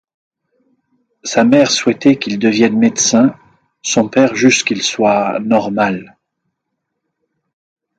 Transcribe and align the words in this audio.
Sa 1.23 1.43
mère 1.43 1.69
souhaitait 1.69 2.15
qu'il 2.17 2.39
devienne 2.39 2.75
médecin, 2.75 3.37
son 3.83 4.09
père 4.09 4.33
juste 4.33 4.63
qu’il 4.65 4.81
soit... 4.81 5.37
normal. 5.41 6.17